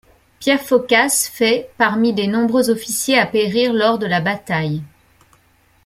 Pierre 0.39 0.61
Phocas 0.61 1.29
fait 1.31 1.69
parmi 1.77 2.11
des 2.11 2.25
nombreux 2.25 2.71
officiers 2.71 3.19
à 3.19 3.27
périr 3.27 3.71
lors 3.71 3.99
de 3.99 4.07
la 4.07 4.19
bataille. 4.19 4.81